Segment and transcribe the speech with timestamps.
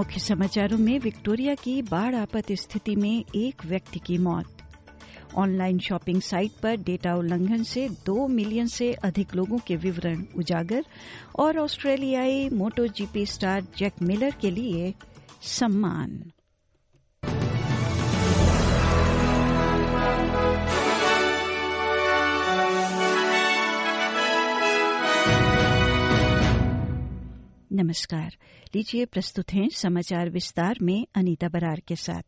[0.00, 4.46] मुख्य समाचारों में विक्टोरिया की बाढ़ आपत स्थिति में एक व्यक्ति की मौत।
[5.34, 10.84] ऑनलाइन शॉपिंग साइट पर डेटा उल्लंघन से दो मिलियन से अधिक लोगों के विवरण उजागर
[11.38, 14.94] और ऑस्ट्रेलियाई Moto GP star Jack Miller के लिए
[15.42, 16.32] सम्मान।
[27.72, 28.36] नमस्कार।
[28.76, 32.22] लीजिए प्रस्तुत हैं समाचार विस्तार में अनीता बरार के साथ।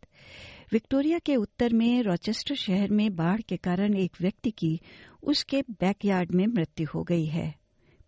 [0.72, 4.80] विक्टोरिया के उत्तर में रॉचेस्टर शहर में बाढ़ के कारण एक व्यक्ति की
[5.22, 7.54] उसके बैकयार्ड में मृत्यु हो गई है।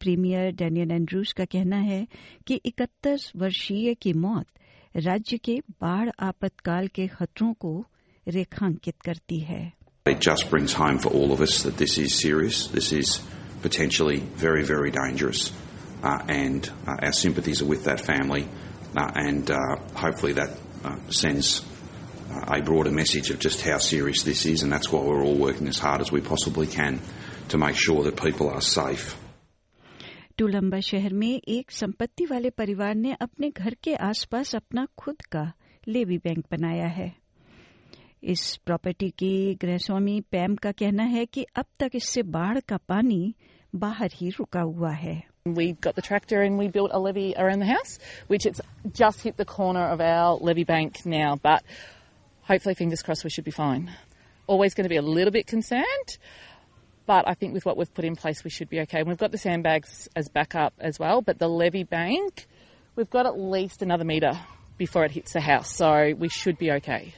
[0.01, 2.07] प्रीमियर डेनियल एंड्रूज का कहना है
[2.47, 4.47] कि इकहत्तर वर्षीय की मौत
[4.97, 7.87] राज्य के बाढ़ आपातकाल के खतरों को
[8.29, 9.73] रेखांकित करती है।
[10.09, 13.21] It just brings home for all of us that this is serious, this is
[13.67, 15.53] potentially very, very dangerous,
[16.04, 18.48] and uh, our sympathies are with that family,
[18.96, 19.58] uh, and uh,
[19.96, 21.66] hopefully that uh, sends
[22.32, 25.38] uh, a broader message of just how serious this is, and that's why we're all
[25.38, 27.00] working as hard as we possibly can
[27.50, 29.16] to make sure that people are safe.
[30.40, 35.42] टूलम्बा शहर में एक संपत्ति वाले परिवार ने अपने घर के आसपास अपना खुद का
[35.88, 37.12] लेवी बैंक बनाया है
[38.24, 43.36] इस प्रॉपर्टी की गृहस्वामी पैम का कहना है कि अब तक इससे बाढ़ का पानी
[43.76, 47.60] बाहर ही रुका हुआ है We got the tractor and we built a levee around
[47.60, 47.98] the house,
[48.28, 48.62] which it's
[48.94, 51.64] just hit the corner of our levee bank now, but
[52.42, 53.90] hopefully, fingers crossed, we should be fine.
[54.48, 56.18] Always going to be a little bit concerned,
[57.06, 59.00] but I think with what we've put in place, we should be okay.
[59.00, 62.46] And we've got the sandbags as backup as well, but the levee bank,
[62.96, 64.38] we've got at least another metre
[64.78, 67.14] before it hits the house, so we should be okay.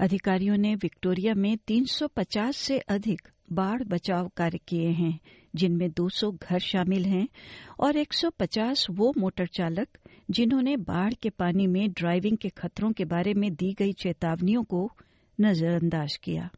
[0.00, 5.19] अधिकारियों ने Victoria में 350 से अधिक बाढ़ बचाव कार्य किए हैं,
[5.55, 7.27] जिनमें 200 घर शामिल हैं
[7.79, 9.87] और 150 वो मोटर चालक
[10.31, 14.91] जिन्होंने बाढ़ के पानी में ड्राइविंग के खतरों के बारे में दी गई चेतावनियों को
[15.41, 16.49] नजरअंदाज किया।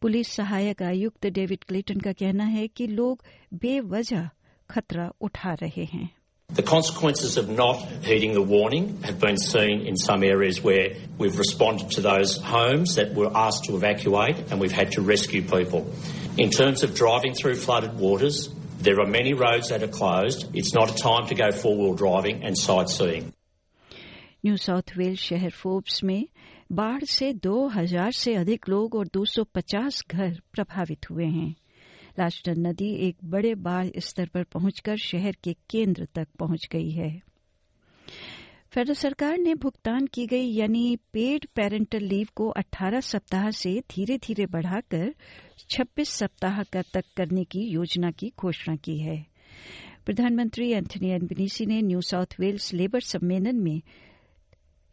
[0.00, 4.30] पुलिस सहायक आयुक्त डेविड क्लेटन का कहना है कि लोग बेवजह
[4.70, 6.17] खतरा उठा रहे हैं।
[6.53, 11.37] The consequences of not heeding the warning have been seen in some areas where we've
[11.39, 15.91] responded to those homes that were asked to evacuate and we've had to rescue people.
[16.37, 20.45] In terms of driving through flooded waters, there are many roads that are closed.
[20.53, 23.33] It's not a time to go four-wheel driving and sightseeing.
[24.45, 26.27] New South Wales शहर Forbes में
[26.71, 31.55] बाढ़ से 2000 से अधिक लोग और 250 घर प्रभावित हुए हैं
[32.18, 37.22] लास्टन नदी एक बड़े बाढ़ स्तर पर पहुंचकर शहर के केंद्र तक पहुँच गई है।
[38.70, 44.18] फेडरल सरकार ने भुगतान की गई, यानी पेड पेरेंटल लीव को 18 सप्ताह से धीरे
[44.18, 45.14] धीरे बढ़ाकर
[45.70, 49.26] 26 सप्ताह का तक करने की योजना की घोषणा की है।
[50.06, 53.82] प्रधानमंत्री एंथनी एल्बनीसी ने न्यू साउथ वेल्स लेबर सम्मेलन में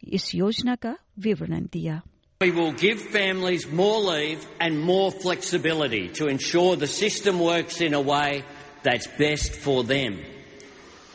[0.04, 2.02] इस योजना का विवरण दिया।
[2.41, 7.93] We will give families more leave and more flexibility to ensure the system works in
[7.93, 8.43] a way
[8.83, 10.19] that's best for them.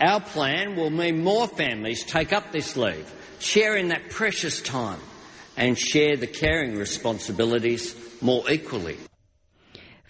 [0.00, 5.00] Our plan will mean more families take up this leave, sharing that precious time,
[5.56, 8.98] and share the caring responsibilities more equally.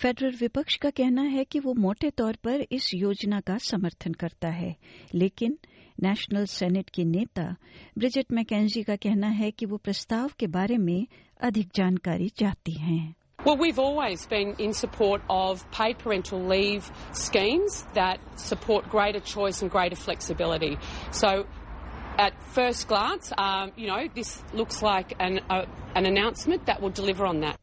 [0.03, 4.49] Federal विपक्ष का कहना है कि वो मोटे तौर पर इस योजना का समर्थन करता
[4.49, 4.77] है
[5.15, 5.57] लेकिन
[6.04, 7.44] नेशनल सेनेट की नेता
[7.98, 11.08] ब्रिजेट मैकेंजी का कहना है कि वो प्रस्ताव के बारे में
[11.50, 13.04] अधिक जानकारी चाहती हैं
[13.46, 19.64] Well, we've always been in support of paid parental leave schemes that support greater choice
[19.64, 20.78] and greater flexibility.
[21.22, 21.32] So,
[22.20, 26.92] at first glance, um, you know, this looks like an, uh, an announcement that will
[26.92, 27.61] deliver on that.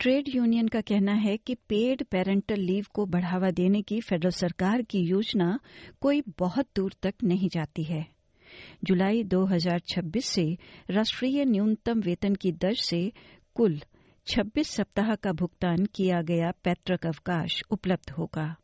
[0.00, 4.82] Trade union का कहना है कि paid parental leave को बढ़ावा देने की federal सरकार
[4.82, 5.58] की योजना
[6.00, 8.06] कोई बहुत दूर तक नहीं जाती है।
[8.84, 10.58] जुलाई 2026 से
[10.90, 13.12] राष्ट्रीय न्यूनतम वेतन की दर से
[13.54, 13.80] कुल
[14.26, 18.56] 26 सप्ताह का भुगतान किया गया पैतृक अवकाश उपलब्ध होगा।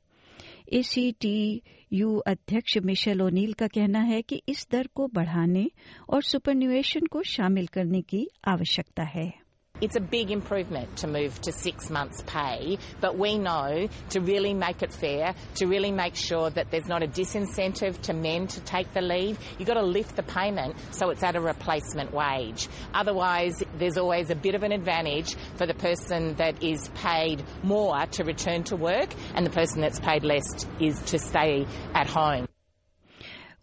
[0.72, 5.70] एसीटीयू अध्यक्ष मिशेल ओनील का कहना है कि इस दर को बढ़ाने
[6.10, 9.45] और सुपरन्यूएशन को शामिल करने की आवश्यकता है।
[9.80, 14.54] It's a big improvement to move to six months' pay, but we know to really
[14.54, 18.60] make it fair, to really make sure that there's not a disincentive to men to
[18.60, 22.68] take the leave, you've got to lift the payment so it's at a replacement wage.
[22.94, 28.06] Otherwise, there's always a bit of an advantage for the person that is paid more
[28.12, 32.45] to return to work, and the person that's paid less is to stay at home.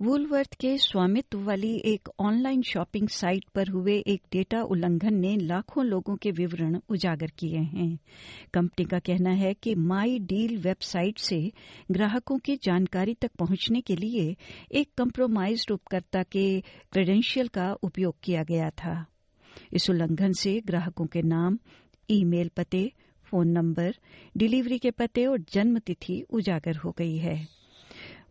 [0.03, 5.85] Woolworth के स्वामित्व वाली एक online shopping site पर हुए एक data उल्लंघन ने लाखों
[5.85, 7.99] लोगों के विवरण उजागर किए हैं।
[8.53, 11.51] कंपनी का कहना है कि माई डील वेबसाइट से
[11.91, 14.35] ग्राहकों की जानकारी तक पहुँचने के लिए
[14.71, 19.05] एक कंप्रोमाइज्ड उपकर्ता के क्रेडेंशियल का उपयोग किया गया था।
[19.73, 21.59] इस उल्लंघन से ग्राहकों के नाम,
[22.09, 22.91] ईमेल पते,
[23.23, 23.95] फ़ोन नंबर,
[24.37, 27.52] डिलीवरी के पते और जन्म तिथि उजागर हो गई है।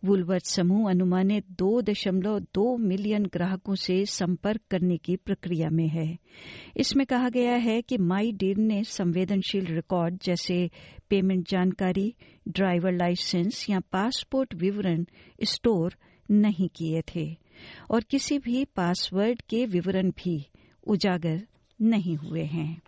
[0.05, 6.17] वुलवर्थ समूह अनुमानित दो दशमलव दो मिलियन ग्राहकों से संपर्क करने की प्रक्रिया में है।
[6.77, 10.69] इसमें कहा गया है कि माई डील ने संवेदनशील रिकॉर्ड जैसे
[11.09, 12.13] पेमेंट जानकारी,
[12.47, 15.05] ड्राइवर लाइसेंस या पासपोर्ट विवरण
[15.43, 15.95] स्टोर
[16.31, 17.37] नहीं किए थे
[17.91, 20.45] और किसी भी पासवर्ड के विवरण भी
[20.87, 21.41] उजागर
[21.81, 22.81] नहीं हुए हैं।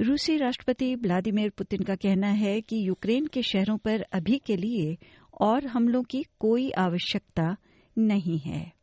[0.00, 4.96] रूसी राष्ट्रपति व्लादिमीर पुतिन का कहना है कि यूक्रेन के शहरों पर अभी के लिए
[5.41, 7.55] और हमलों की कोई आवश्यकता
[7.97, 8.73] नहीं है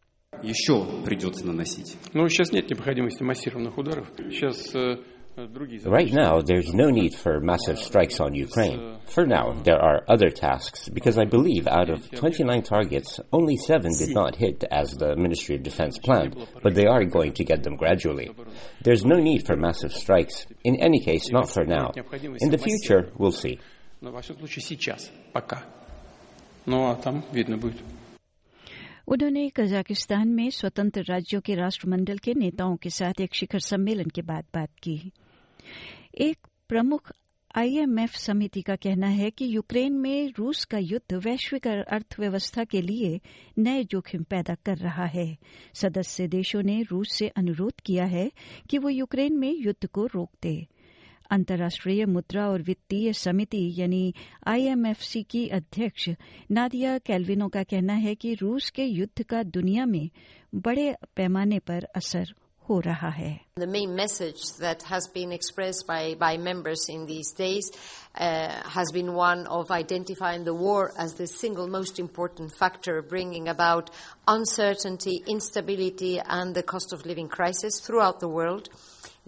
[0.43, 1.96] Еще придется наносить.
[2.12, 4.08] Ну, сейчас нет необходимости массированных ударов.
[4.31, 4.75] Сейчас
[5.37, 8.99] Right now, there's no need for massive strikes on Ukraine.
[9.06, 13.90] For now, there are other tasks because I believe out of 29 targets, only seven
[13.99, 17.64] did not hit as the Ministry of Defense planned, but they are going to get
[17.64, 18.31] them gradually.
[18.82, 20.46] There's no need for massive strikes.
[20.62, 21.90] In any case, not for now.
[22.40, 23.58] In the future, we'll see.
[26.69, 27.82] Ну, а там видно будет.
[29.06, 34.22] उन्होंने Kazakhstan में स्वतंत्र राज्यों के राष्ट्रमंडल के नेताओं के साथ एक शिखर सम्मेलन के
[34.22, 35.12] बाद बात की
[36.20, 37.12] एक प्रमुख
[37.56, 43.20] आईएमएफ समिति का कहना है कि यूक्रेन में रूस का युद्ध वैश्विक अर्थव्यवस्था के लिए
[43.58, 45.26] नए जोखिम पैदा कर रहा है
[45.75, 48.31] सदस्य देशों ने रूस से अनुरोध किया है
[48.70, 50.56] कि वो यूक्रेन में युद्ध को रोक दे
[51.31, 54.13] अंतर्राष्ट्रीय मुद्रा और वित्तीय समिति यानी
[54.47, 56.09] आईएमएफसी की अध्यक्ष
[56.51, 60.09] नादिया कैल्विनो का कहना है कि रूस के युद्ध का दुनिया में
[60.55, 62.33] बड़े पैमाने पर असर
[62.69, 67.31] हो रहा है The main message that has been expressed by, by members in these
[67.33, 67.71] days
[68.15, 73.49] uh, has been one of identifying the war as the single most important factor bringing
[73.49, 73.89] about
[74.27, 78.69] uncertainty, instability, and the cost of living crisis throughout the world.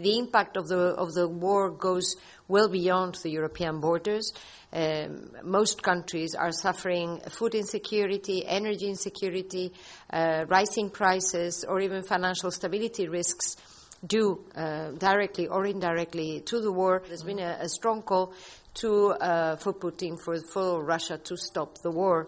[0.01, 2.15] The impact of the of the war goes
[2.48, 4.33] well beyond the European borders.
[4.74, 9.74] Um, most countries are suffering food insecurity, energy insecurity,
[10.12, 13.57] uh, rising prices, or even financial stability risks
[14.06, 17.03] due uh, directly or indirectly to the war.
[17.07, 18.33] There's been a, a strong call
[18.75, 22.27] to uh, for Putin for, for Russia to stop the war.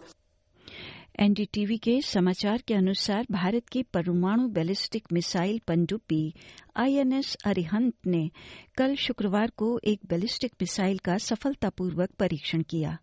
[1.20, 6.34] NDTV के समाचार के अनुसार भारत की परमाणु ballistic missile पनडुब्बी
[6.76, 8.30] INS Arihant ने
[8.76, 12.98] कल शुक्रवार को एक बैलिस्टिक मिसाइल का सफलतापूर्वक परीक्षण किया।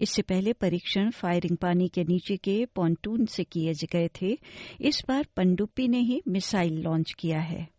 [0.00, 4.38] इससे पहले परीक्षण फायरिंग पानी के नीचे के पॉन्टून से किए गए थे।
[4.80, 7.75] इस बार पनडुब्बी ने ही मिसाइल लॉन्च किया है।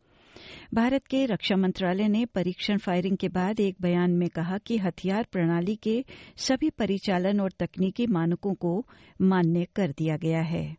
[0.74, 5.28] भारत के रक्षा मंत्रालय ने परीक्षण फायरिंग के बाद एक बयान में कहा कि हथियार
[5.32, 6.06] प्रणाली के
[6.38, 8.86] सभी परिचालन और तकनीकी मानकों को
[9.22, 10.78] मान्य कर दिया गया है।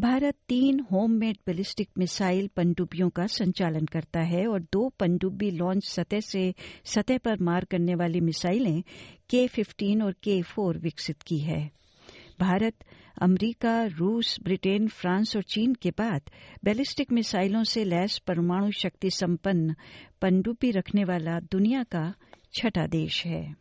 [0.00, 6.20] भारत तीन होममेड बैलिस्टिक मिसाइल पनडुब्बियों का संचालन करता है और दो पनडुब्बी लॉन्च सतह
[6.20, 6.54] से
[6.84, 8.82] सतह पर मार करने वाली मिसाइलें
[9.30, 11.79] के फिफ्टीन और के फोर विकसित की है।
[12.40, 12.74] भारत,
[13.22, 16.22] अमरीका, रूस, ब्रिटेन, फ्रांस और चीन के बाद
[16.64, 19.74] बैलिस्टिक मिसाइलों से लैस परमाणु शक्ति संपन्न
[20.22, 22.14] पनडुब्बी रखने वाला दुनिया का
[22.52, 23.54] छठा देश है।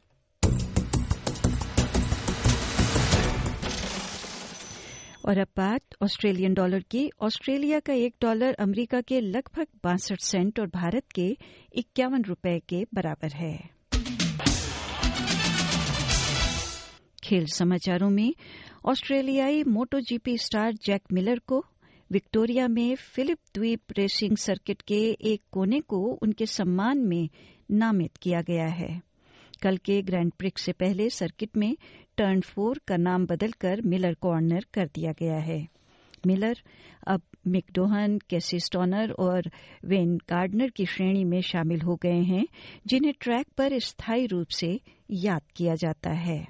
[5.25, 10.59] और अब बात ऑस्ट्रेलियन डॉलर की। ऑस्ट्रेलिया का एक डॉलर अमरीका के लगभग बासठ सेंट
[10.59, 11.37] और भारत के
[11.73, 13.79] इक्यावन रुपए के बराबर है।
[17.23, 18.33] खेल समाचारों में
[18.85, 21.65] ऑस्ट्रेलियाई Moto GP star Jack Miller को
[22.11, 27.29] विक्टोरिया में फिलिप द्वीप रेसिंग सर्किट के एक कोने को उनके सम्मान में
[27.71, 29.01] नामित किया गया है।
[29.61, 31.77] कल के ग्रैंड प्रिक्स से पहले सर्किट में
[32.17, 35.67] टर्न फोर का नाम बदलकर मिलर कॉर्नर कर दिया गया है।
[36.27, 36.57] मिलर
[37.07, 39.51] अब मिकडोहन, कैसी स्टोनर और
[39.85, 42.45] वेन गार्डनर की श्रेणी में शामिल हो गए हैं,
[42.87, 44.79] जिन्हें ट्रैक पर स्थायी रूप से
[45.11, 46.47] याद किया जाता है।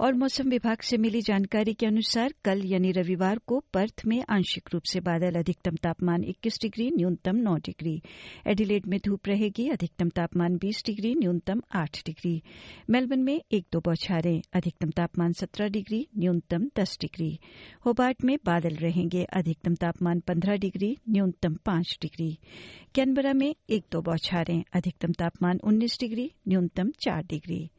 [0.00, 4.68] और मौसम विभाग से मिली जानकारी के अनुसार कल यानी रविवार को पर्थ में आंशिक
[4.72, 8.02] रूप से बादल, अधिकतम तापमान 21 डिग्री, न्यूनतम 9 डिग्री।
[8.46, 12.42] एडिलेड में धूप रहेगी, अधिकतम तापमान 20 डिग्री, न्यूनतम 8 डिग्री।
[12.90, 17.38] मेलबर्न में एक दो बौछारें, अधिकतम तापमान 17 डिग्री, न्यूनतम 10 डिग्री।
[17.86, 22.38] होबार्ट में बादल रहेंगे, अधिकतम तापमान 15 डिग्री, न्यूनतम 5 डिग्री।
[22.94, 27.70] कैनबरा में एक दो बौछारें, अधिकतम तापमान 19 डिग्री, न्यूनतम 4 डिग्री।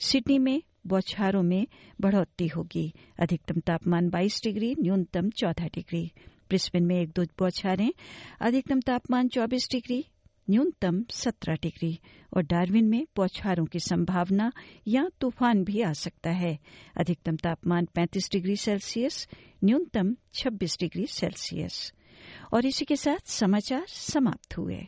[0.00, 1.66] सिडनी में बौछारों में
[2.00, 6.12] बढ़ोतरी होगी। अधिकतम तापमान 22 डिग्री, न्यूनतम 14 डिग्री।
[6.48, 7.92] ब्रिस्बेन में एक दो बौछारें,
[8.40, 10.04] अधिकतम तापमान 24 डिग्री,
[10.50, 12.00] न्यूनतम 17 डिग्री।
[12.36, 14.52] और डार्विन में बौछारों की संभावना
[14.88, 16.58] या तूफ़ान भी आ सकता है।
[16.96, 19.28] अधिकतम तापमान 35 डिग्री सेल्सियस,
[19.64, 21.94] न्यूनतम 26 डिग्री सेल्सियस।
[22.52, 24.86] और इसी के साथ समाचार समाप्त हुए।